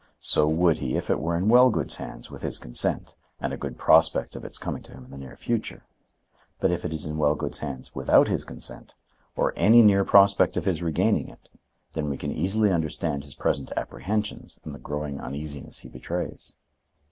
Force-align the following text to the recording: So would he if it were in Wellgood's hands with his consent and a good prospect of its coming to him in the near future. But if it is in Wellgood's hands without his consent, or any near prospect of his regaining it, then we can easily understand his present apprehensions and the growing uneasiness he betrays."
So 0.17 0.47
would 0.47 0.77
he 0.79 0.95
if 0.97 1.11
it 1.11 1.19
were 1.19 1.35
in 1.37 1.47
Wellgood's 1.47 1.97
hands 1.97 2.31
with 2.31 2.41
his 2.41 2.57
consent 2.57 3.15
and 3.39 3.53
a 3.53 3.55
good 3.55 3.77
prospect 3.77 4.35
of 4.35 4.43
its 4.43 4.57
coming 4.57 4.81
to 4.81 4.91
him 4.91 5.05
in 5.05 5.11
the 5.11 5.17
near 5.19 5.35
future. 5.37 5.83
But 6.59 6.71
if 6.71 6.83
it 6.83 6.91
is 6.91 7.05
in 7.05 7.17
Wellgood's 7.19 7.59
hands 7.59 7.93
without 7.93 8.27
his 8.27 8.43
consent, 8.43 8.95
or 9.35 9.53
any 9.55 9.83
near 9.83 10.03
prospect 10.03 10.57
of 10.57 10.65
his 10.65 10.81
regaining 10.81 11.27
it, 11.27 11.49
then 11.93 12.09
we 12.09 12.17
can 12.17 12.31
easily 12.31 12.71
understand 12.71 13.23
his 13.23 13.35
present 13.35 13.71
apprehensions 13.77 14.59
and 14.63 14.73
the 14.73 14.79
growing 14.79 15.19
uneasiness 15.21 15.81
he 15.81 15.89
betrays." 15.89 16.55